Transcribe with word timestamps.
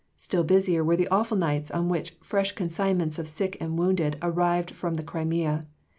Still 0.17 0.43
busier 0.43 0.83
were 0.83 0.95
the 0.97 1.07
awful 1.09 1.37
days 1.39 1.69
on 1.69 1.87
which 1.87 2.17
fresh 2.23 2.53
consignments 2.53 3.19
of 3.19 3.27
sick 3.29 3.55
and 3.61 3.77
wounded 3.77 4.17
arrived 4.23 4.71
from 4.71 4.95
the 4.95 5.03
Crimea. 5.03 5.61